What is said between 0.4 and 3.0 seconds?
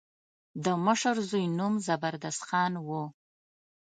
د مشر زوی نوم زبردست خان و.